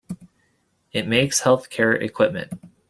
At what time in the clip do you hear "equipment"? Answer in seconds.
1.93-2.53